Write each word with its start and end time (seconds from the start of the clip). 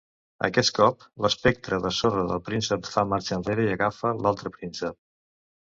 Aquest 0.47 0.71
cop, 0.77 1.03
l'espectre 1.25 1.79
de 1.85 1.93
sorra 1.99 2.25
del 2.33 2.41
Príncep 2.49 2.91
fa 2.95 3.07
marxa 3.13 3.39
enrere 3.41 3.69
i 3.69 3.73
agafa 3.79 4.17
l'altre 4.25 4.57
Príncep. 4.59 5.01